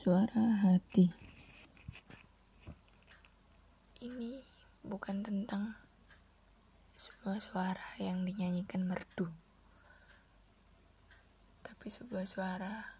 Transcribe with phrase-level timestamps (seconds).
[0.00, 1.12] Suara hati.
[4.00, 4.40] Ini
[4.80, 5.76] bukan tentang
[6.96, 9.28] sebuah suara yang dinyanyikan merdu,
[11.60, 12.96] tapi sebuah suara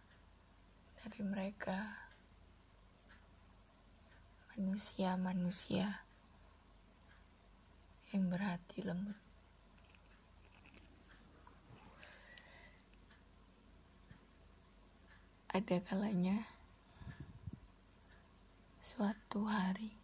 [1.01, 2.05] dari mereka
[4.53, 6.05] manusia-manusia
[8.13, 9.17] yang berhati lembut.
[15.49, 16.60] Ada kalanya
[18.91, 19.95] suatu hari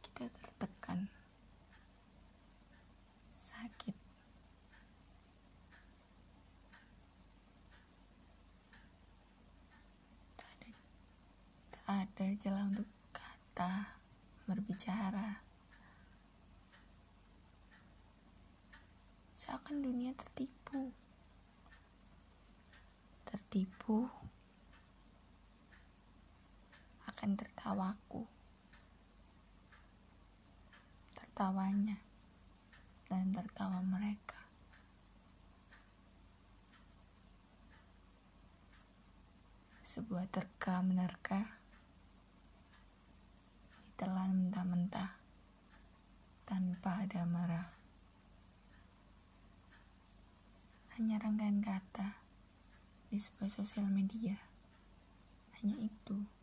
[0.00, 1.04] kita tertekan,
[3.36, 3.92] sakit,
[10.32, 10.70] tak ada,
[11.76, 14.00] tak ada jalan untuk kata
[14.48, 15.44] berbicara.
[19.36, 20.88] Seakan dunia tertipu.
[23.28, 24.21] Tertipu
[27.22, 28.26] akan tertawaku
[31.14, 32.02] tertawanya
[33.06, 34.42] dan tertawa mereka
[39.86, 41.46] sebuah terka menerka
[43.86, 45.14] ditelan mentah-mentah
[46.42, 47.70] tanpa ada marah
[50.98, 52.18] hanya rangkaian kata
[53.14, 54.34] di sebuah sosial media.
[55.62, 56.41] Hanya itu.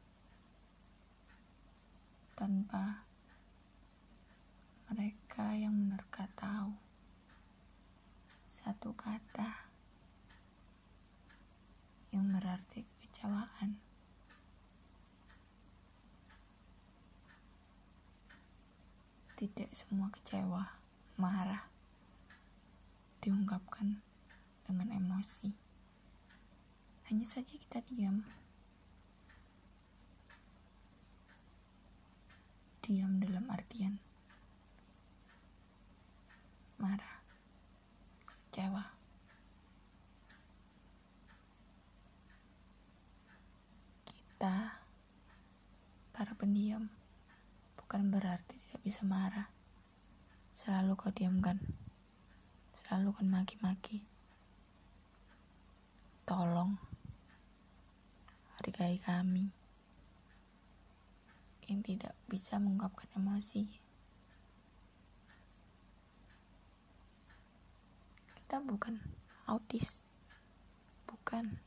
[2.40, 3.04] Tanpa
[4.88, 6.72] mereka yang menerka tahu
[8.48, 9.68] satu kata
[12.16, 13.76] yang berarti kekecewaan.
[19.36, 20.64] Tidak semua kecewa,
[21.20, 21.68] marah,
[23.20, 24.00] diungkapkan
[24.64, 25.52] dengan emosi.
[27.12, 28.24] Hanya saja kita diam.
[32.90, 34.02] Diam dalam artian
[36.82, 37.22] marah,
[38.26, 38.82] kecewa.
[44.10, 44.74] Kita,
[46.10, 46.90] para pendiam,
[47.78, 49.54] bukan berarti tidak bisa marah.
[50.50, 51.62] Selalu kau diamkan.
[52.74, 54.02] Selalu kan maki-maki.
[56.26, 56.74] Tolong
[58.58, 59.59] hargai kami
[61.70, 63.70] yang tidak bisa mengungkapkan emosi.
[68.34, 68.98] Kita bukan
[69.46, 70.02] autis,
[71.06, 71.62] bukan.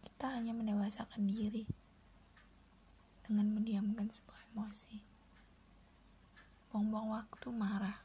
[0.00, 1.68] Kita hanya mendewasakan diri
[3.28, 4.96] dengan mendiamkan sebuah emosi.
[6.72, 8.00] Buang-buang waktu marah,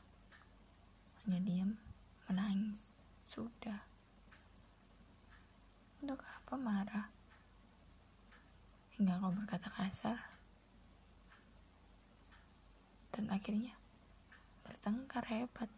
[1.23, 1.71] hanya diam,
[2.27, 2.83] menangis,
[3.31, 3.79] sudah.
[6.03, 7.20] Untuk apa marah?
[9.01, 10.13] Hingga kau berkata kasar.
[13.09, 13.73] Dan akhirnya
[14.61, 15.73] bertengkar hebat.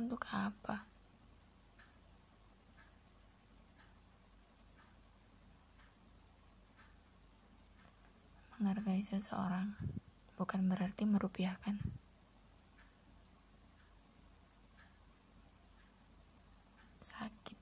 [0.00, 0.88] Untuk apa?
[8.56, 9.76] Menghargai seseorang
[10.40, 11.76] bukan berarti merupiahkan.
[17.04, 17.58] Sakit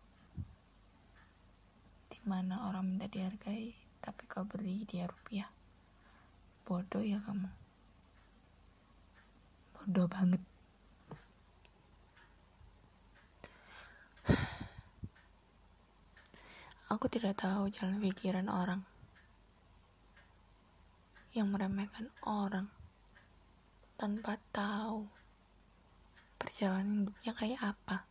[2.26, 5.50] mana orang minta dihargai, tapi kau beri dia rupiah.
[6.62, 7.50] Bodoh ya kamu.
[9.74, 10.38] Bodoh banget.
[16.94, 18.86] Aku tidak tahu jalan pikiran orang
[21.34, 22.70] yang meremehkan orang
[23.98, 25.10] tanpa tahu
[26.38, 28.06] perjalanan hidupnya kayak apa.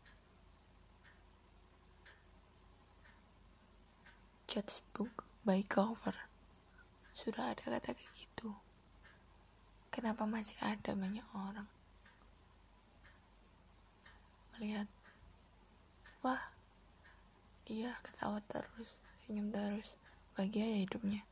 [4.51, 6.17] Judge book by cover.
[7.13, 8.51] Sudah ada kata kayak gitu.
[9.93, 11.69] Kenapa masih ada banyak orang
[14.55, 14.87] melihat,
[16.23, 16.55] wah,
[17.67, 19.99] dia ketawa terus, senyum terus,
[20.31, 21.27] bahagia ya hidupnya.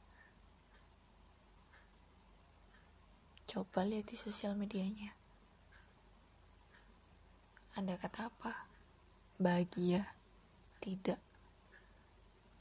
[3.47, 5.15] Coba lihat di sosial medianya.
[7.79, 8.67] Ada kata apa?
[9.39, 10.03] Bahagia.
[10.83, 11.32] Tidak.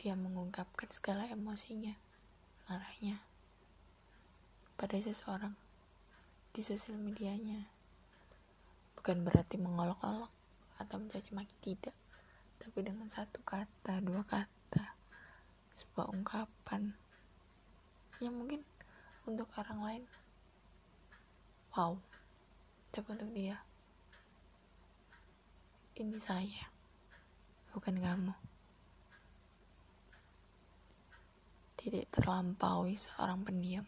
[0.02, 1.94] Dia mengungkapkan segala emosinya,
[2.66, 3.22] marahnya,
[4.74, 5.54] pada seseorang
[6.50, 7.70] di sosial medianya.
[8.98, 10.34] Bukan berarti mengolok-olok
[10.82, 11.94] atau mencaci maki tidak,
[12.58, 14.98] tapi dengan satu kata, dua kata,
[15.78, 16.98] sebuah ungkapan
[18.18, 18.66] yang mungkin
[19.22, 20.04] untuk orang lain
[21.78, 21.94] wow,
[22.90, 23.62] tapi untuk dia
[25.94, 26.66] ini saya,
[27.70, 28.41] bukan kamu.
[31.92, 33.84] Tidak terlampaui seorang pendiam.